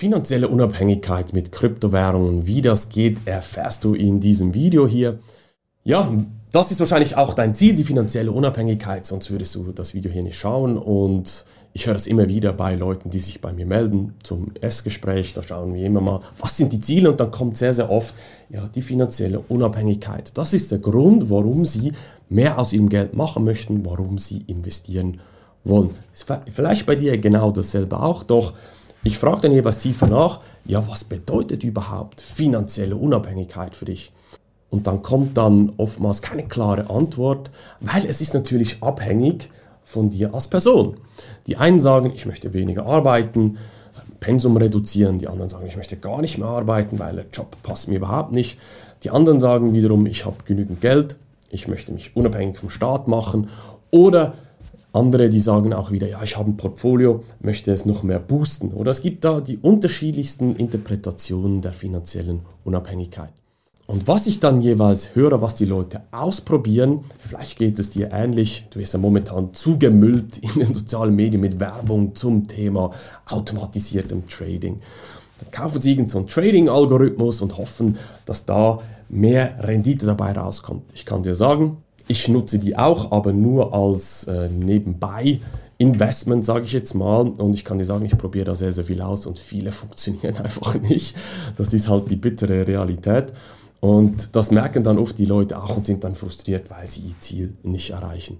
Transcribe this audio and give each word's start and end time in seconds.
Finanzielle 0.00 0.48
Unabhängigkeit 0.48 1.34
mit 1.34 1.52
Kryptowährungen, 1.52 2.46
wie 2.46 2.62
das 2.62 2.88
geht, 2.88 3.20
erfährst 3.26 3.84
du 3.84 3.92
in 3.92 4.18
diesem 4.18 4.54
Video 4.54 4.88
hier. 4.88 5.18
Ja, 5.84 6.10
das 6.52 6.70
ist 6.70 6.80
wahrscheinlich 6.80 7.18
auch 7.18 7.34
dein 7.34 7.54
Ziel, 7.54 7.76
die 7.76 7.84
finanzielle 7.84 8.32
Unabhängigkeit, 8.32 9.04
sonst 9.04 9.30
würdest 9.30 9.54
du 9.56 9.72
das 9.72 9.92
Video 9.92 10.10
hier 10.10 10.22
nicht 10.22 10.38
schauen. 10.38 10.78
Und 10.78 11.44
ich 11.74 11.86
höre 11.86 11.92
das 11.92 12.06
immer 12.06 12.28
wieder 12.28 12.54
bei 12.54 12.76
Leuten, 12.76 13.10
die 13.10 13.20
sich 13.20 13.42
bei 13.42 13.52
mir 13.52 13.66
melden 13.66 14.14
zum 14.22 14.52
Essgespräch. 14.62 15.34
Da 15.34 15.42
schauen 15.42 15.74
wir 15.74 15.84
immer 15.84 16.00
mal, 16.00 16.20
was 16.38 16.56
sind 16.56 16.72
die 16.72 16.80
Ziele? 16.80 17.10
Und 17.10 17.20
dann 17.20 17.30
kommt 17.30 17.58
sehr, 17.58 17.74
sehr 17.74 17.90
oft, 17.90 18.14
ja, 18.48 18.68
die 18.74 18.80
finanzielle 18.80 19.40
Unabhängigkeit. 19.40 20.32
Das 20.38 20.54
ist 20.54 20.72
der 20.72 20.78
Grund, 20.78 21.28
warum 21.28 21.66
sie 21.66 21.92
mehr 22.30 22.58
aus 22.58 22.72
ihrem 22.72 22.88
Geld 22.88 23.12
machen 23.12 23.44
möchten, 23.44 23.84
warum 23.84 24.16
sie 24.16 24.44
investieren 24.46 25.20
wollen. 25.62 25.90
Vielleicht 26.50 26.86
bei 26.86 26.96
dir 26.96 27.18
genau 27.18 27.50
dasselbe 27.50 28.00
auch, 28.00 28.22
doch 28.22 28.54
ich 29.02 29.18
frage 29.18 29.42
dann 29.42 29.52
jeweils 29.52 29.78
tiefer 29.78 30.06
nach, 30.06 30.40
ja, 30.64 30.86
was 30.86 31.04
bedeutet 31.04 31.64
überhaupt 31.64 32.20
finanzielle 32.20 32.96
Unabhängigkeit 32.96 33.74
für 33.74 33.86
dich? 33.86 34.12
Und 34.68 34.86
dann 34.86 35.02
kommt 35.02 35.36
dann 35.36 35.72
oftmals 35.78 36.22
keine 36.22 36.46
klare 36.46 36.90
Antwort, 36.90 37.50
weil 37.80 38.06
es 38.06 38.20
ist 38.20 38.34
natürlich 38.34 38.82
abhängig 38.82 39.50
von 39.84 40.10
dir 40.10 40.32
als 40.32 40.48
Person. 40.48 40.98
Die 41.46 41.56
einen 41.56 41.80
sagen, 41.80 42.12
ich 42.14 42.26
möchte 42.26 42.54
weniger 42.54 42.86
arbeiten, 42.86 43.58
Pensum 44.20 44.56
reduzieren, 44.56 45.18
die 45.18 45.28
anderen 45.28 45.48
sagen, 45.48 45.66
ich 45.66 45.76
möchte 45.76 45.96
gar 45.96 46.20
nicht 46.20 46.38
mehr 46.38 46.46
arbeiten, 46.46 46.98
weil 46.98 47.16
der 47.16 47.26
Job 47.32 47.56
passt 47.62 47.88
mir 47.88 47.96
überhaupt 47.96 48.32
nicht. 48.32 48.58
Die 49.02 49.10
anderen 49.10 49.40
sagen 49.40 49.72
wiederum, 49.72 50.04
ich 50.06 50.26
habe 50.26 50.36
genügend 50.44 50.82
Geld, 50.82 51.16
ich 51.48 51.66
möchte 51.66 51.90
mich 51.90 52.14
unabhängig 52.14 52.58
vom 52.58 52.70
Staat 52.70 53.08
machen 53.08 53.48
oder 53.90 54.34
andere, 54.92 55.28
die 55.28 55.40
sagen 55.40 55.72
auch 55.72 55.90
wieder, 55.90 56.08
ja, 56.08 56.22
ich 56.22 56.36
habe 56.36 56.50
ein 56.50 56.56
Portfolio, 56.56 57.22
möchte 57.40 57.72
es 57.72 57.86
noch 57.86 58.02
mehr 58.02 58.18
boosten. 58.18 58.72
Oder 58.72 58.90
es 58.90 59.02
gibt 59.02 59.24
da 59.24 59.40
die 59.40 59.58
unterschiedlichsten 59.58 60.56
Interpretationen 60.56 61.62
der 61.62 61.72
finanziellen 61.72 62.40
Unabhängigkeit. 62.64 63.32
Und 63.86 64.06
was 64.06 64.28
ich 64.28 64.38
dann 64.38 64.62
jeweils 64.62 65.16
höre, 65.16 65.42
was 65.42 65.56
die 65.56 65.64
Leute 65.64 66.02
ausprobieren, 66.12 67.00
vielleicht 67.18 67.58
geht 67.58 67.78
es 67.80 67.90
dir 67.90 68.10
ähnlich, 68.12 68.66
du 68.70 68.78
wirst 68.78 68.92
ja 68.94 69.00
momentan 69.00 69.52
zugemüllt 69.52 70.38
in 70.38 70.60
den 70.60 70.72
sozialen 70.72 71.16
Medien 71.16 71.40
mit 71.40 71.58
Werbung 71.58 72.14
zum 72.14 72.46
Thema 72.46 72.92
automatisiertem 73.26 74.26
Trading. 74.26 74.78
Dann 75.40 75.50
kaufen 75.50 75.82
sie 75.82 75.90
irgendeinen 75.90 76.28
so 76.28 76.34
Trading-Algorithmus 76.34 77.42
und 77.42 77.58
hoffen, 77.58 77.98
dass 78.26 78.46
da 78.46 78.78
mehr 79.08 79.56
Rendite 79.58 80.06
dabei 80.06 80.32
rauskommt. 80.32 80.84
Ich 80.94 81.04
kann 81.04 81.24
dir 81.24 81.34
sagen, 81.34 81.78
ich 82.10 82.26
nutze 82.26 82.58
die 82.58 82.76
auch, 82.76 83.12
aber 83.12 83.32
nur 83.32 83.72
als 83.72 84.24
äh, 84.24 84.48
nebenbei 84.48 85.38
Investment, 85.78 86.44
sage 86.44 86.64
ich 86.64 86.72
jetzt 86.72 86.94
mal. 86.94 87.28
Und 87.28 87.54
ich 87.54 87.64
kann 87.64 87.78
dir 87.78 87.84
sagen, 87.84 88.04
ich 88.04 88.18
probiere 88.18 88.46
da 88.46 88.54
sehr, 88.56 88.72
sehr 88.72 88.82
viel 88.82 89.00
aus 89.00 89.26
und 89.26 89.38
viele 89.38 89.70
funktionieren 89.82 90.36
einfach 90.36 90.74
nicht. 90.80 91.16
Das 91.56 91.72
ist 91.72 91.88
halt 91.88 92.10
die 92.10 92.16
bittere 92.16 92.66
Realität. 92.66 93.32
Und 93.78 94.34
das 94.34 94.50
merken 94.50 94.82
dann 94.82 94.98
oft 94.98 95.16
die 95.18 95.24
Leute 95.24 95.56
auch 95.56 95.76
und 95.76 95.86
sind 95.86 96.02
dann 96.02 96.16
frustriert, 96.16 96.68
weil 96.68 96.88
sie 96.88 97.02
ihr 97.02 97.20
Ziel 97.20 97.56
nicht 97.62 97.90
erreichen. 97.90 98.38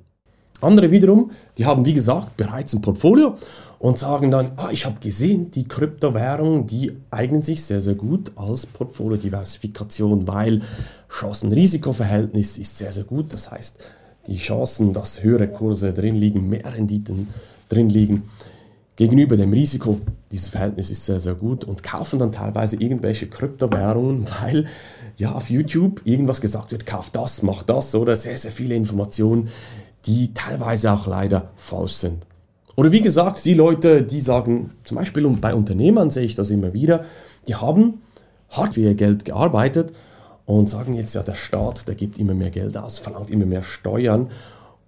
Andere 0.60 0.90
wiederum, 0.90 1.30
die 1.58 1.66
haben 1.66 1.84
wie 1.84 1.94
gesagt 1.94 2.36
bereits 2.36 2.74
ein 2.74 2.80
Portfolio 2.80 3.36
und 3.78 3.98
sagen 3.98 4.30
dann, 4.30 4.52
ah, 4.56 4.68
ich 4.70 4.84
habe 4.84 5.00
gesehen, 5.00 5.50
die 5.50 5.66
Kryptowährungen, 5.66 6.66
die 6.66 6.92
eignen 7.10 7.42
sich 7.42 7.64
sehr, 7.64 7.80
sehr 7.80 7.94
gut 7.94 8.32
als 8.36 8.66
Portfolio-Diversifikation, 8.66 10.28
weil 10.28 10.60
Chancen-Risiko-Verhältnis 11.10 12.58
ist 12.58 12.76
sehr, 12.76 12.92
sehr 12.92 13.04
gut. 13.04 13.32
Das 13.32 13.50
heißt, 13.50 13.82
die 14.26 14.36
Chancen, 14.36 14.92
dass 14.92 15.22
höhere 15.22 15.48
Kurse 15.48 15.94
drin 15.94 16.16
liegen, 16.16 16.48
mehr 16.48 16.72
Renditen 16.74 17.28
drin 17.70 17.88
liegen, 17.88 18.24
gegenüber 18.96 19.38
dem 19.38 19.54
Risiko, 19.54 19.98
dieses 20.30 20.50
Verhältnis 20.50 20.90
ist 20.90 21.06
sehr, 21.06 21.20
sehr 21.20 21.34
gut 21.34 21.64
und 21.64 21.82
kaufen 21.82 22.18
dann 22.18 22.32
teilweise 22.32 22.76
irgendwelche 22.76 23.28
Kryptowährungen, 23.28 24.26
weil 24.42 24.66
ja 25.16 25.32
auf 25.32 25.48
YouTube 25.48 26.02
irgendwas 26.04 26.42
gesagt 26.42 26.72
wird, 26.72 26.84
kauf 26.84 27.08
das, 27.08 27.42
mach 27.42 27.62
das 27.62 27.94
oder 27.94 28.14
sehr, 28.14 28.36
sehr 28.36 28.52
viele 28.52 28.74
Informationen, 28.74 29.48
die 30.06 30.34
teilweise 30.34 30.92
auch 30.92 31.06
leider 31.06 31.50
falsch 31.56 31.94
sind. 31.94 32.26
Oder 32.76 32.92
wie 32.92 33.00
gesagt, 33.00 33.44
die 33.44 33.54
Leute, 33.54 34.02
die 34.02 34.20
sagen, 34.20 34.72
zum 34.84 34.96
Beispiel 34.96 35.28
bei 35.28 35.54
Unternehmern 35.54 36.10
sehe 36.10 36.24
ich 36.24 36.34
das 36.34 36.50
immer 36.50 36.72
wieder, 36.72 37.04
die 37.46 37.54
haben 37.54 38.00
hart 38.48 38.74
für 38.74 38.80
ihr 38.80 38.94
Geld 38.94 39.24
gearbeitet 39.24 39.92
und 40.46 40.68
sagen 40.68 40.94
jetzt, 40.94 41.14
ja, 41.14 41.22
der 41.22 41.34
Staat, 41.34 41.88
der 41.88 41.94
gibt 41.94 42.18
immer 42.18 42.34
mehr 42.34 42.50
Geld 42.50 42.76
aus, 42.76 42.98
verlangt 42.98 43.30
immer 43.30 43.46
mehr 43.46 43.62
Steuern 43.62 44.30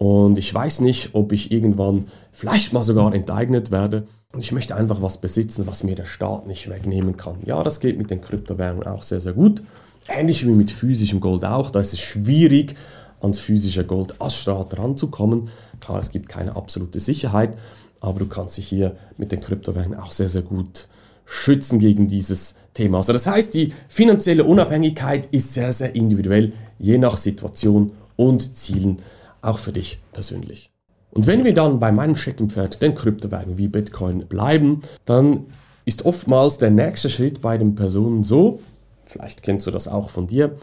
und 0.03 0.37
ich 0.37 0.53
weiß 0.53 0.81
nicht, 0.81 1.11
ob 1.13 1.31
ich 1.31 1.49
irgendwann 1.51 2.07
vielleicht 2.33 2.73
mal 2.73 2.83
sogar 2.83 3.13
enteignet 3.13 3.71
werde. 3.71 4.05
Und 4.33 4.41
ich 4.41 4.51
möchte 4.51 4.75
einfach 4.75 5.01
was 5.01 5.19
besitzen, 5.19 5.65
was 5.65 5.85
mir 5.85 5.95
der 5.95 6.03
Staat 6.03 6.45
nicht 6.45 6.69
wegnehmen 6.69 7.15
kann. 7.15 7.37
Ja, 7.45 7.63
das 7.63 7.79
geht 7.79 7.97
mit 7.97 8.09
den 8.11 8.19
Kryptowährungen 8.19 8.85
auch 8.85 9.03
sehr, 9.03 9.21
sehr 9.21 9.31
gut. 9.31 9.63
Ähnlich 10.09 10.45
wie 10.45 10.51
mit 10.51 10.71
physischem 10.71 11.21
Gold 11.21 11.45
auch. 11.45 11.69
Da 11.69 11.79
ist 11.79 11.93
es 11.93 12.01
schwierig, 12.01 12.75
ans 13.23 13.39
physische 13.39 13.85
Gold 13.85 14.21
als 14.21 14.35
Staat 14.35 14.77
ranzukommen. 14.77 15.49
Klar, 15.79 15.99
es 15.99 16.11
gibt 16.11 16.29
keine 16.29 16.55
absolute 16.55 16.99
Sicherheit, 16.99 17.57
aber 17.99 18.19
du 18.19 18.27
kannst 18.27 18.57
dich 18.57 18.67
hier 18.67 18.95
mit 19.17 19.31
den 19.31 19.41
Kryptowährungen 19.41 19.99
auch 19.99 20.11
sehr, 20.11 20.29
sehr 20.29 20.41
gut 20.41 20.87
schützen 21.25 21.79
gegen 21.79 22.07
dieses 22.07 22.55
Thema. 22.73 22.97
Also 22.97 23.13
das 23.13 23.27
heißt, 23.27 23.53
die 23.53 23.73
finanzielle 23.87 24.43
Unabhängigkeit 24.43 25.27
ist 25.27 25.53
sehr, 25.53 25.71
sehr 25.71 25.95
individuell, 25.95 26.53
je 26.79 26.97
nach 26.97 27.17
Situation 27.17 27.91
und 28.15 28.57
Zielen, 28.57 29.01
auch 29.41 29.57
für 29.57 29.71
dich 29.71 29.99
persönlich. 30.11 30.69
Und 31.11 31.27
wenn 31.27 31.43
wir 31.43 31.53
dann 31.53 31.79
bei 31.79 31.91
meinem 31.91 32.15
Steckenpferd, 32.15 32.81
den 32.81 32.95
Kryptowährungen 32.95 33.57
wie 33.57 33.67
Bitcoin, 33.67 34.27
bleiben, 34.27 34.81
dann 35.05 35.45
ist 35.85 36.05
oftmals 36.05 36.57
der 36.57 36.71
nächste 36.71 37.09
Schritt 37.09 37.41
bei 37.41 37.57
den 37.57 37.75
Personen 37.75 38.23
so, 38.23 38.59
vielleicht 39.05 39.43
kennst 39.43 39.67
du 39.67 39.71
das 39.71 39.87
auch 39.87 40.09
von 40.09 40.27
dir, 40.27 40.55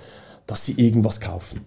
dass 0.46 0.64
sie 0.64 0.72
irgendwas 0.72 1.20
kaufen. 1.20 1.60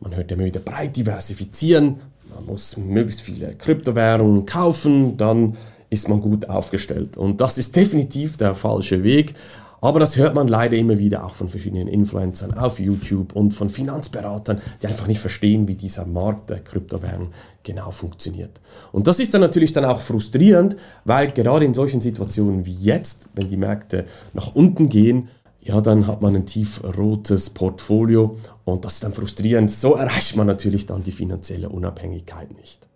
Man 0.00 0.14
hört 0.14 0.30
immer 0.30 0.44
wieder 0.44 0.60
breit 0.60 0.96
diversifizieren, 0.96 1.96
man 2.34 2.46
muss 2.46 2.76
möglichst 2.76 3.22
viele 3.22 3.54
Kryptowährungen 3.54 4.46
kaufen, 4.46 5.16
dann 5.16 5.56
ist 5.90 6.08
man 6.08 6.20
gut 6.20 6.48
aufgestellt. 6.48 7.16
Und 7.16 7.40
das 7.40 7.58
ist 7.58 7.74
definitiv 7.74 8.36
der 8.36 8.54
falsche 8.54 9.02
Weg. 9.02 9.34
Aber 9.80 10.00
das 10.00 10.16
hört 10.16 10.34
man 10.34 10.48
leider 10.48 10.76
immer 10.76 10.98
wieder 10.98 11.24
auch 11.24 11.34
von 11.34 11.48
verschiedenen 11.48 11.86
Influencern 11.86 12.52
auf 12.52 12.80
YouTube 12.80 13.36
und 13.36 13.52
von 13.52 13.70
Finanzberatern, 13.70 14.60
die 14.82 14.88
einfach 14.88 15.06
nicht 15.06 15.20
verstehen, 15.20 15.68
wie 15.68 15.76
dieser 15.76 16.04
Markt 16.04 16.50
der 16.50 16.58
Kryptowährung 16.58 17.28
genau 17.62 17.92
funktioniert. 17.92 18.60
Und 18.90 19.06
das 19.06 19.20
ist 19.20 19.34
dann 19.34 19.40
natürlich 19.40 19.72
dann 19.72 19.84
auch 19.84 20.00
frustrierend, 20.00 20.74
weil 21.04 21.30
gerade 21.30 21.64
in 21.64 21.74
solchen 21.74 22.00
Situationen 22.00 22.66
wie 22.66 22.74
jetzt, 22.74 23.28
wenn 23.36 23.48
die 23.48 23.56
Märkte 23.56 24.06
nach 24.32 24.52
unten 24.54 24.88
gehen, 24.88 25.28
ja, 25.68 25.82
dann 25.82 26.06
hat 26.06 26.22
man 26.22 26.34
ein 26.34 26.46
tiefrotes 26.46 27.50
Portfolio 27.50 28.36
und 28.64 28.86
das 28.86 28.94
ist 28.94 29.04
dann 29.04 29.12
frustrierend. 29.12 29.70
So 29.70 29.96
erreicht 29.96 30.34
man 30.34 30.46
natürlich 30.46 30.86
dann 30.86 31.02
die 31.02 31.12
finanzielle 31.12 31.68
Unabhängigkeit 31.68 32.56
nicht. 32.56 32.88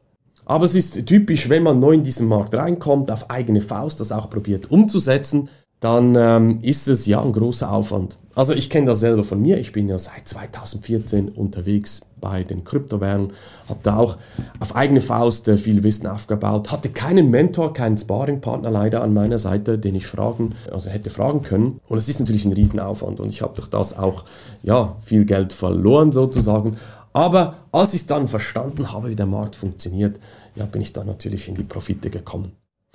Aber 0.46 0.64
es 0.64 0.74
ist 0.74 1.04
typisch, 1.06 1.50
wenn 1.50 1.64
man 1.64 1.80
neu 1.80 1.92
in 1.92 2.02
diesen 2.02 2.26
Markt 2.26 2.54
reinkommt, 2.54 3.10
auf 3.10 3.30
eigene 3.30 3.60
Faust 3.60 4.00
das 4.00 4.10
auch 4.10 4.30
probiert 4.30 4.70
umzusetzen, 4.70 5.50
dann 5.82 6.14
ähm, 6.14 6.60
ist 6.62 6.86
es 6.86 7.06
ja 7.06 7.20
ein 7.20 7.32
großer 7.32 7.70
Aufwand. 7.70 8.16
Also 8.36 8.54
ich 8.54 8.70
kenne 8.70 8.86
das 8.86 9.00
selber 9.00 9.24
von 9.24 9.42
mir. 9.42 9.58
Ich 9.58 9.72
bin 9.72 9.88
ja 9.88 9.98
seit 9.98 10.28
2014 10.28 11.28
unterwegs 11.28 12.02
bei 12.20 12.44
den 12.44 12.62
Kryptowährungen, 12.62 13.32
habe 13.68 13.80
da 13.82 13.96
auch 13.96 14.16
auf 14.60 14.76
eigene 14.76 15.00
Faust 15.00 15.48
äh, 15.48 15.56
viel 15.56 15.82
Wissen 15.82 16.06
aufgebaut, 16.06 16.70
hatte 16.70 16.88
keinen 16.88 17.30
Mentor, 17.30 17.72
keinen 17.72 17.98
Sparringpartner 17.98 18.70
leider 18.70 19.02
an 19.02 19.12
meiner 19.12 19.38
Seite, 19.38 19.76
den 19.76 19.96
ich 19.96 20.06
fragen, 20.06 20.54
also 20.70 20.88
hätte 20.88 21.10
fragen 21.10 21.42
können. 21.42 21.80
Und 21.88 21.98
es 21.98 22.08
ist 22.08 22.20
natürlich 22.20 22.44
ein 22.44 22.52
Riesenaufwand 22.52 23.18
und 23.18 23.28
ich 23.28 23.42
habe 23.42 23.56
durch 23.56 23.68
das 23.68 23.98
auch 23.98 24.24
ja 24.62 24.94
viel 25.02 25.24
Geld 25.24 25.52
verloren 25.52 26.12
sozusagen. 26.12 26.76
Aber 27.12 27.56
als 27.72 27.92
ich 27.92 28.06
dann 28.06 28.28
verstanden 28.28 28.92
habe, 28.92 29.10
wie 29.10 29.16
der 29.16 29.26
Markt 29.26 29.56
funktioniert, 29.56 30.20
ja, 30.54 30.64
bin 30.64 30.80
ich 30.80 30.92
dann 30.92 31.08
natürlich 31.08 31.48
in 31.48 31.56
die 31.56 31.64
Profite 31.64 32.08
gekommen. 32.08 32.52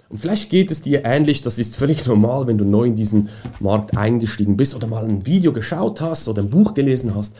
Und 0.09 0.19
vielleicht 0.19 0.49
geht 0.49 0.71
es 0.71 0.81
dir 0.81 1.03
ähnlich, 1.03 1.41
das 1.41 1.59
ist 1.59 1.75
völlig 1.75 2.05
normal, 2.05 2.47
wenn 2.47 2.57
du 2.57 2.65
neu 2.65 2.85
in 2.85 2.95
diesen 2.95 3.29
Markt 3.59 3.97
eingestiegen 3.97 4.55
bist 4.55 4.73
oder 4.73 4.87
mal 4.87 5.03
ein 5.03 5.25
Video 5.25 5.51
geschaut 5.51 6.01
hast 6.01 6.27
oder 6.27 6.41
ein 6.41 6.49
Buch 6.49 6.73
gelesen 6.73 7.13
hast, 7.13 7.35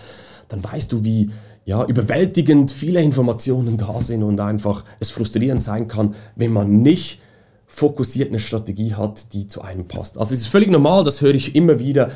dann 0.49 0.63
weißt 0.63 0.91
du, 0.91 1.03
wie 1.03 1.29
ja, 1.65 1.83
überwältigend 1.85 2.71
viele 2.71 3.01
Informationen 3.01 3.77
da 3.77 3.99
sind 3.99 4.23
und 4.23 4.39
einfach 4.39 4.85
es 4.99 5.11
frustrierend 5.11 5.63
sein 5.63 5.87
kann, 5.87 6.15
wenn 6.35 6.53
man 6.53 6.81
nicht 6.81 7.19
fokussiert 7.65 8.29
eine 8.29 8.39
Strategie 8.39 8.93
hat, 8.95 9.33
die 9.33 9.47
zu 9.47 9.61
einem 9.61 9.87
passt. 9.87 10.17
Also 10.17 10.33
es 10.33 10.41
ist 10.41 10.47
völlig 10.47 10.71
normal, 10.71 11.03
das 11.03 11.21
höre 11.21 11.35
ich 11.35 11.55
immer 11.55 11.79
wieder 11.79 12.09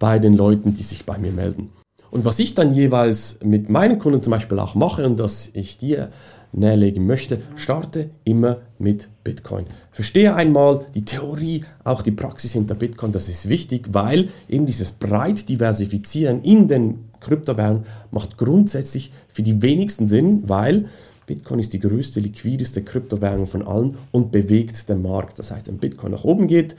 bei 0.00 0.18
den 0.18 0.34
Leuten, 0.34 0.74
die 0.74 0.82
sich 0.82 1.06
bei 1.06 1.18
mir 1.18 1.30
melden. 1.30 1.70
Und 2.16 2.24
was 2.24 2.38
ich 2.38 2.54
dann 2.54 2.74
jeweils 2.74 3.40
mit 3.44 3.68
meinen 3.68 3.98
Kunden 3.98 4.22
zum 4.22 4.30
Beispiel 4.30 4.58
auch 4.58 4.74
mache 4.74 5.04
und 5.04 5.20
das 5.20 5.50
ich 5.52 5.76
dir 5.76 6.08
näherlegen 6.50 7.06
möchte, 7.06 7.42
starte 7.56 8.08
immer 8.24 8.62
mit 8.78 9.10
Bitcoin. 9.22 9.66
Verstehe 9.90 10.34
einmal 10.34 10.86
die 10.94 11.04
Theorie, 11.04 11.66
auch 11.84 12.00
die 12.00 12.12
Praxis 12.12 12.54
hinter 12.54 12.74
Bitcoin, 12.74 13.12
das 13.12 13.28
ist 13.28 13.50
wichtig, 13.50 13.88
weil 13.92 14.30
eben 14.48 14.64
dieses 14.64 14.92
breit 14.92 15.50
diversifizieren 15.50 16.40
in 16.40 16.68
den 16.68 17.00
Kryptowährungen 17.20 17.84
macht 18.10 18.38
grundsätzlich 18.38 19.12
für 19.28 19.42
die 19.42 19.60
wenigsten 19.60 20.06
Sinn, 20.06 20.44
weil 20.46 20.86
Bitcoin 21.26 21.58
ist 21.58 21.74
die 21.74 21.80
größte, 21.80 22.20
liquideste 22.20 22.82
Kryptowährung 22.82 23.46
von 23.46 23.60
allen 23.66 23.98
und 24.12 24.32
bewegt 24.32 24.88
den 24.88 25.02
Markt. 25.02 25.38
Das 25.38 25.50
heißt, 25.50 25.66
wenn 25.66 25.76
Bitcoin 25.76 26.12
nach 26.12 26.24
oben 26.24 26.46
geht, 26.46 26.76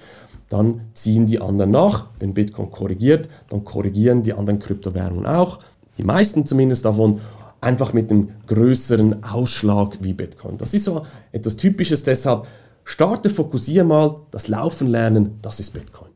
dann 0.49 0.81
ziehen 0.93 1.25
die 1.25 1.41
anderen 1.41 1.71
nach. 1.71 2.07
Wenn 2.19 2.33
Bitcoin 2.33 2.71
korrigiert, 2.71 3.27
dann 3.49 3.63
korrigieren 3.63 4.23
die 4.23 4.33
anderen 4.33 4.59
Kryptowährungen 4.59 5.25
auch. 5.25 5.59
Die 5.97 6.03
meisten 6.03 6.45
zumindest 6.45 6.85
davon 6.85 7.19
einfach 7.59 7.93
mit 7.93 8.11
einem 8.11 8.29
größeren 8.45 9.23
Ausschlag 9.23 9.97
wie 10.01 10.13
Bitcoin. 10.13 10.57
Das 10.57 10.73
ist 10.73 10.83
so 10.85 11.03
etwas 11.31 11.57
Typisches, 11.57 12.03
deshalb 12.03 12.47
starte, 12.83 13.29
fokussiere 13.29 13.83
mal, 13.83 14.21
das 14.31 14.47
Laufen 14.47 14.87
lernen, 14.87 15.39
das 15.41 15.59
ist 15.59 15.73
Bitcoin. 15.73 16.11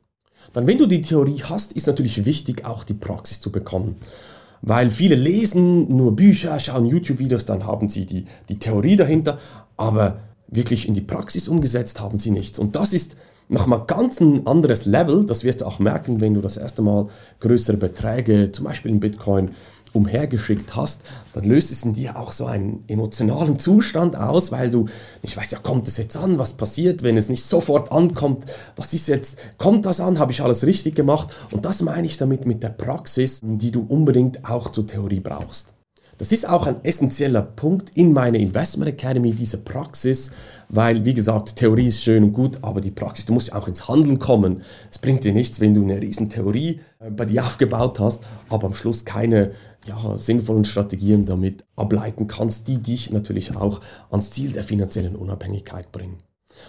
Dann, 0.53 0.67
wenn 0.67 0.77
du 0.77 0.85
die 0.85 1.01
Theorie 1.01 1.43
hast, 1.43 1.73
ist 1.73 1.87
natürlich 1.87 2.25
wichtig, 2.25 2.65
auch 2.65 2.83
die 2.83 2.93
Praxis 2.93 3.39
zu 3.39 3.51
bekommen. 3.51 3.95
Weil 4.61 4.91
viele 4.91 5.15
lesen 5.15 5.95
nur 5.95 6.15
Bücher, 6.15 6.59
schauen 6.59 6.85
YouTube-Videos, 6.85 7.45
dann 7.45 7.65
haben 7.65 7.89
sie 7.89 8.05
die, 8.05 8.25
die 8.47 8.59
Theorie 8.59 8.95
dahinter, 8.95 9.39
aber 9.75 10.19
wirklich 10.47 10.87
in 10.87 10.93
die 10.93 11.01
Praxis 11.01 11.47
umgesetzt 11.47 11.99
haben 11.99 12.19
sie 12.19 12.31
nichts. 12.31 12.59
Und 12.59 12.75
das 12.75 12.93
ist 12.93 13.15
nochmal 13.51 13.83
ganz 13.85 14.19
ein 14.19 14.47
anderes 14.47 14.85
Level, 14.85 15.25
das 15.25 15.43
wirst 15.43 15.61
du 15.61 15.65
auch 15.65 15.79
merken, 15.79 16.21
wenn 16.21 16.33
du 16.33 16.41
das 16.41 16.57
erste 16.57 16.81
Mal 16.81 17.07
größere 17.41 17.77
Beträge, 17.77 18.51
zum 18.51 18.65
Beispiel 18.65 18.91
in 18.91 18.99
Bitcoin, 18.99 19.51
umhergeschickt 19.93 20.73
hast, 20.77 21.01
dann 21.33 21.43
löst 21.43 21.69
es 21.69 21.83
in 21.83 21.91
dir 21.91 22.17
auch 22.17 22.31
so 22.31 22.45
einen 22.45 22.85
emotionalen 22.87 23.59
Zustand 23.59 24.15
aus, 24.15 24.49
weil 24.53 24.71
du 24.71 24.85
nicht 25.21 25.35
weißt, 25.35 25.51
ja, 25.51 25.59
kommt 25.59 25.85
es 25.85 25.97
jetzt 25.97 26.15
an, 26.15 26.39
was 26.39 26.53
passiert, 26.53 27.03
wenn 27.03 27.17
es 27.17 27.27
nicht 27.27 27.43
sofort 27.43 27.91
ankommt, 27.91 28.45
was 28.77 28.93
ist 28.93 29.09
jetzt, 29.09 29.37
kommt 29.57 29.85
das 29.85 29.99
an, 29.99 30.17
habe 30.17 30.31
ich 30.31 30.41
alles 30.41 30.65
richtig 30.65 30.95
gemacht? 30.95 31.29
Und 31.51 31.65
das 31.65 31.81
meine 31.81 32.07
ich 32.07 32.17
damit 32.17 32.45
mit 32.45 32.63
der 32.63 32.69
Praxis, 32.69 33.41
die 33.43 33.71
du 33.71 33.85
unbedingt 33.85 34.49
auch 34.49 34.69
zur 34.69 34.87
Theorie 34.87 35.19
brauchst. 35.19 35.73
Das 36.17 36.31
ist 36.31 36.47
auch 36.47 36.67
ein 36.67 36.83
essentieller 36.83 37.41
Punkt 37.41 37.91
in 37.95 38.13
meiner 38.13 38.37
Investment 38.37 38.89
Academy, 38.89 39.33
diese 39.33 39.57
Praxis, 39.57 40.31
weil, 40.69 41.03
wie 41.05 41.13
gesagt, 41.13 41.55
Theorie 41.55 41.87
ist 41.87 42.03
schön 42.03 42.23
und 42.23 42.33
gut, 42.33 42.59
aber 42.61 42.81
die 42.81 42.91
Praxis, 42.91 43.25
du 43.25 43.33
musst 43.33 43.53
auch 43.53 43.67
ins 43.67 43.87
Handeln 43.87 44.19
kommen. 44.19 44.61
Es 44.89 44.99
bringt 44.99 45.23
dir 45.23 45.33
nichts, 45.33 45.59
wenn 45.59 45.73
du 45.73 45.83
eine 45.83 46.01
riesen 46.01 46.29
Theorie 46.29 46.81
äh, 46.99 47.09
bei 47.09 47.25
dir 47.25 47.45
aufgebaut 47.45 47.99
hast, 47.99 48.23
aber 48.49 48.67
am 48.67 48.75
Schluss 48.75 49.05
keine 49.05 49.51
ja, 49.85 50.17
sinnvollen 50.17 50.65
Strategien 50.65 51.25
damit 51.25 51.65
ableiten 51.75 52.27
kannst, 52.27 52.67
die 52.67 52.79
dich 52.79 53.11
natürlich 53.11 53.55
auch 53.55 53.81
ans 54.09 54.31
Ziel 54.31 54.51
der 54.51 54.63
finanziellen 54.63 55.15
Unabhängigkeit 55.15 55.91
bringen. 55.91 56.17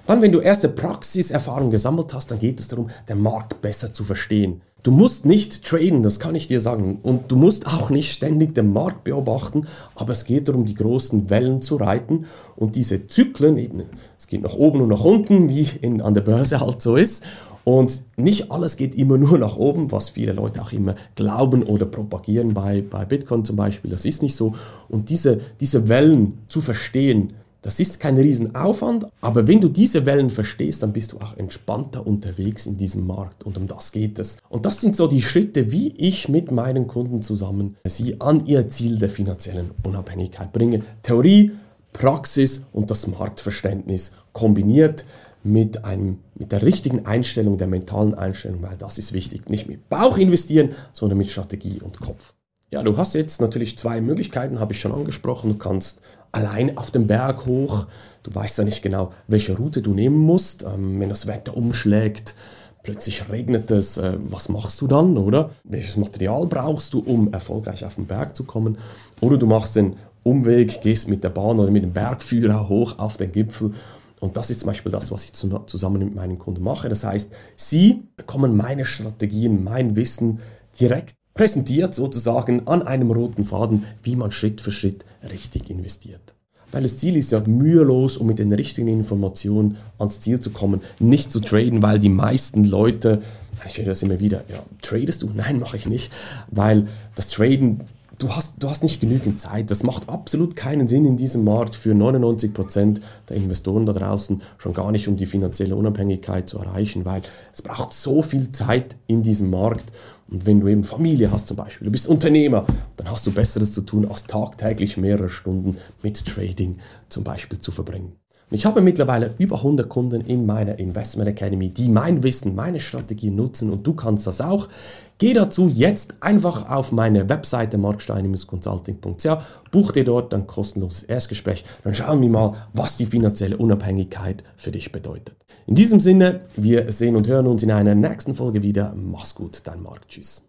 Dann, 0.06 0.22
wenn 0.22 0.32
du 0.32 0.40
erste 0.40 0.68
Praxiserfahrung 0.68 1.70
gesammelt 1.70 2.12
hast, 2.14 2.30
dann 2.30 2.38
geht 2.38 2.60
es 2.60 2.68
darum, 2.68 2.90
den 3.08 3.20
Markt 3.20 3.60
besser 3.60 3.92
zu 3.92 4.04
verstehen. 4.04 4.62
Du 4.82 4.90
musst 4.90 5.24
nicht 5.24 5.64
traden, 5.64 6.02
das 6.02 6.18
kann 6.18 6.34
ich 6.34 6.48
dir 6.48 6.58
sagen. 6.58 6.98
Und 7.02 7.30
du 7.30 7.36
musst 7.36 7.68
auch 7.68 7.90
nicht 7.90 8.12
ständig 8.12 8.54
den 8.54 8.72
Markt 8.72 9.04
beobachten, 9.04 9.68
aber 9.94 10.10
es 10.10 10.24
geht 10.24 10.48
darum, 10.48 10.64
die 10.64 10.74
großen 10.74 11.30
Wellen 11.30 11.62
zu 11.62 11.76
reiten 11.76 12.26
und 12.56 12.74
diese 12.74 13.06
Zyklen, 13.06 13.58
eben, 13.58 13.84
es 14.18 14.26
geht 14.26 14.42
nach 14.42 14.54
oben 14.54 14.80
und 14.80 14.88
nach 14.88 15.04
unten, 15.04 15.48
wie 15.48 15.68
in, 15.80 16.00
an 16.00 16.14
der 16.14 16.22
Börse 16.22 16.60
halt 16.60 16.82
so 16.82 16.96
ist. 16.96 17.22
Und 17.64 18.02
nicht 18.16 18.50
alles 18.50 18.76
geht 18.76 18.94
immer 18.96 19.18
nur 19.18 19.38
nach 19.38 19.56
oben, 19.56 19.92
was 19.92 20.10
viele 20.10 20.32
Leute 20.32 20.60
auch 20.60 20.72
immer 20.72 20.96
glauben 21.14 21.62
oder 21.62 21.86
propagieren 21.86 22.54
bei, 22.54 22.82
bei 22.82 23.04
Bitcoin 23.04 23.44
zum 23.44 23.54
Beispiel. 23.54 23.92
Das 23.92 24.04
ist 24.04 24.20
nicht 24.20 24.34
so. 24.34 24.54
Und 24.88 25.10
diese, 25.10 25.38
diese 25.60 25.88
Wellen 25.88 26.38
zu 26.48 26.60
verstehen, 26.60 27.34
das 27.62 27.78
ist 27.78 28.00
kein 28.00 28.16
Riesenaufwand, 28.16 29.06
aber 29.20 29.46
wenn 29.46 29.60
du 29.60 29.68
diese 29.68 30.04
Wellen 30.04 30.30
verstehst, 30.30 30.82
dann 30.82 30.92
bist 30.92 31.12
du 31.12 31.18
auch 31.18 31.36
entspannter 31.36 32.04
unterwegs 32.04 32.66
in 32.66 32.76
diesem 32.76 33.06
Markt 33.06 33.44
und 33.44 33.56
um 33.56 33.68
das 33.68 33.92
geht 33.92 34.18
es. 34.18 34.38
Und 34.48 34.66
das 34.66 34.80
sind 34.80 34.96
so 34.96 35.06
die 35.06 35.22
Schritte, 35.22 35.70
wie 35.70 35.94
ich 35.96 36.28
mit 36.28 36.50
meinen 36.50 36.88
Kunden 36.88 37.22
zusammen 37.22 37.76
sie 37.86 38.20
an 38.20 38.46
ihr 38.46 38.66
Ziel 38.68 38.98
der 38.98 39.10
finanziellen 39.10 39.70
Unabhängigkeit 39.84 40.52
bringe. 40.52 40.82
Theorie, 41.02 41.52
Praxis 41.92 42.62
und 42.72 42.90
das 42.90 43.06
Marktverständnis 43.06 44.10
kombiniert 44.32 45.04
mit, 45.44 45.84
einem, 45.84 46.18
mit 46.34 46.50
der 46.50 46.62
richtigen 46.62 47.06
Einstellung, 47.06 47.58
der 47.58 47.66
mentalen 47.68 48.14
Einstellung, 48.14 48.62
weil 48.62 48.76
das 48.76 48.98
ist 48.98 49.12
wichtig. 49.12 49.48
Nicht 49.50 49.68
mit 49.68 49.88
Bauch 49.88 50.18
investieren, 50.18 50.70
sondern 50.92 51.18
mit 51.18 51.30
Strategie 51.30 51.80
und 51.80 52.00
Kopf. 52.00 52.34
Ja, 52.72 52.82
du 52.82 52.96
hast 52.96 53.14
jetzt 53.14 53.42
natürlich 53.42 53.76
zwei 53.76 54.00
Möglichkeiten, 54.00 54.58
habe 54.58 54.72
ich 54.72 54.80
schon 54.80 54.94
angesprochen. 54.94 55.50
Du 55.50 55.58
kannst 55.58 56.00
allein 56.32 56.78
auf 56.78 56.90
den 56.90 57.06
Berg 57.06 57.44
hoch, 57.44 57.86
du 58.22 58.34
weißt 58.34 58.56
ja 58.56 58.64
nicht 58.64 58.80
genau, 58.80 59.12
welche 59.28 59.54
Route 59.54 59.82
du 59.82 59.92
nehmen 59.92 60.16
musst. 60.16 60.62
Ähm, 60.62 60.98
wenn 60.98 61.10
das 61.10 61.26
Wetter 61.26 61.54
umschlägt, 61.54 62.34
plötzlich 62.82 63.28
regnet 63.28 63.70
es, 63.70 63.98
äh, 63.98 64.16
was 64.26 64.48
machst 64.48 64.80
du 64.80 64.86
dann, 64.86 65.18
oder? 65.18 65.50
Welches 65.64 65.98
Material 65.98 66.46
brauchst 66.46 66.94
du, 66.94 67.00
um 67.00 67.30
erfolgreich 67.30 67.84
auf 67.84 67.96
den 67.96 68.06
Berg 68.06 68.34
zu 68.34 68.44
kommen? 68.44 68.78
Oder 69.20 69.36
du 69.36 69.46
machst 69.46 69.76
den 69.76 69.96
Umweg, 70.22 70.80
gehst 70.80 71.08
mit 71.08 71.22
der 71.22 71.28
Bahn 71.28 71.58
oder 71.58 71.70
mit 71.70 71.82
dem 71.82 71.92
Bergführer 71.92 72.70
hoch 72.70 72.98
auf 72.98 73.18
den 73.18 73.32
Gipfel. 73.32 73.72
Und 74.18 74.38
das 74.38 74.48
ist 74.48 74.60
zum 74.60 74.68
Beispiel 74.68 74.90
das, 74.90 75.12
was 75.12 75.24
ich 75.24 75.34
zusammen 75.34 75.98
mit 75.98 76.14
meinen 76.14 76.38
Kunden 76.38 76.62
mache. 76.62 76.88
Das 76.88 77.04
heißt, 77.04 77.36
sie 77.54 78.04
bekommen 78.16 78.56
meine 78.56 78.86
Strategien, 78.86 79.62
mein 79.62 79.94
Wissen 79.94 80.40
direkt 80.80 81.16
präsentiert 81.34 81.94
sozusagen 81.94 82.66
an 82.66 82.82
einem 82.82 83.10
roten 83.10 83.44
Faden, 83.44 83.84
wie 84.02 84.16
man 84.16 84.30
Schritt 84.30 84.60
für 84.60 84.70
Schritt 84.70 85.04
richtig 85.30 85.70
investiert. 85.70 86.34
Weil 86.72 86.82
das 86.82 86.98
Ziel 86.98 87.16
ist 87.16 87.32
ja 87.32 87.40
mühelos, 87.40 88.16
um 88.16 88.26
mit 88.26 88.38
den 88.38 88.52
richtigen 88.52 88.88
Informationen 88.88 89.76
ans 89.98 90.20
Ziel 90.20 90.40
zu 90.40 90.50
kommen, 90.50 90.80
nicht 90.98 91.30
zu 91.30 91.40
traden, 91.40 91.82
weil 91.82 91.98
die 91.98 92.08
meisten 92.08 92.64
Leute, 92.64 93.20
ich 93.66 93.76
höre 93.76 93.84
das 93.84 94.02
immer 94.02 94.20
wieder, 94.20 94.42
ja, 94.48 94.62
tradest 94.80 95.22
du? 95.22 95.30
Nein, 95.34 95.58
mache 95.60 95.76
ich 95.76 95.86
nicht, 95.86 96.10
weil 96.50 96.88
das 97.14 97.28
Traden 97.28 97.80
du 98.22 98.34
hast, 98.34 98.62
du 98.62 98.70
hast 98.70 98.82
nicht 98.82 99.00
genügend 99.00 99.40
Zeit. 99.40 99.70
Das 99.70 99.82
macht 99.82 100.08
absolut 100.08 100.54
keinen 100.54 100.86
Sinn 100.86 101.04
in 101.04 101.16
diesem 101.16 101.44
Markt 101.44 101.74
für 101.74 101.92
99% 101.92 103.00
der 103.28 103.36
Investoren 103.36 103.86
da 103.86 103.92
draußen, 103.92 104.42
schon 104.58 104.74
gar 104.74 104.92
nicht 104.92 105.08
um 105.08 105.16
die 105.16 105.26
finanzielle 105.26 105.74
Unabhängigkeit 105.74 106.48
zu 106.48 106.58
erreichen, 106.58 107.04
weil 107.04 107.22
es 107.52 107.62
braucht 107.62 107.92
so 107.92 108.22
viel 108.22 108.52
Zeit 108.52 108.96
in 109.06 109.22
diesem 109.22 109.50
Markt. 109.50 109.92
Und 110.28 110.46
wenn 110.46 110.60
du 110.60 110.68
eben 110.68 110.84
Familie 110.84 111.30
hast 111.30 111.48
zum 111.48 111.56
Beispiel, 111.56 111.86
du 111.86 111.92
bist 111.92 112.06
Unternehmer, 112.06 112.64
dann 112.96 113.10
hast 113.10 113.26
du 113.26 113.32
Besseres 113.32 113.72
zu 113.72 113.82
tun, 113.82 114.06
als 114.08 114.24
tagtäglich 114.24 114.96
mehrere 114.96 115.28
Stunden 115.28 115.76
mit 116.02 116.24
Trading 116.24 116.78
zum 117.08 117.24
Beispiel 117.24 117.58
zu 117.58 117.72
verbringen. 117.72 118.21
Ich 118.54 118.66
habe 118.66 118.82
mittlerweile 118.82 119.34
über 119.38 119.56
100 119.56 119.88
Kunden 119.88 120.20
in 120.20 120.44
meiner 120.44 120.78
Investment 120.78 121.26
Academy, 121.26 121.70
die 121.70 121.88
mein 121.88 122.22
Wissen, 122.22 122.54
meine 122.54 122.80
Strategie 122.80 123.30
nutzen 123.30 123.70
und 123.70 123.86
du 123.86 123.94
kannst 123.94 124.26
das 124.26 124.42
auch. 124.42 124.68
Geh 125.16 125.32
dazu 125.32 125.68
jetzt 125.68 126.14
einfach 126.20 126.68
auf 126.70 126.92
meine 126.92 127.30
Webseite 127.30 127.78
markstein-consulting.ch, 127.78 129.38
buch 129.70 129.92
dir 129.92 130.04
dort 130.04 130.34
ein 130.34 130.46
kostenloses 130.46 131.04
Erstgespräch, 131.04 131.64
dann 131.82 131.94
schauen 131.94 132.20
wir 132.20 132.28
mal, 132.28 132.54
was 132.74 132.98
die 132.98 133.06
finanzielle 133.06 133.56
Unabhängigkeit 133.56 134.44
für 134.58 134.70
dich 134.70 134.92
bedeutet. 134.92 135.36
In 135.66 135.74
diesem 135.74 136.00
Sinne, 136.00 136.42
wir 136.54 136.92
sehen 136.92 137.16
und 137.16 137.28
hören 137.28 137.46
uns 137.46 137.62
in 137.62 137.70
einer 137.70 137.94
nächsten 137.94 138.34
Folge 138.34 138.62
wieder. 138.62 138.94
Mach's 138.94 139.34
gut, 139.34 139.62
dein 139.64 139.82
Mark. 139.82 140.08
Tschüss. 140.08 140.42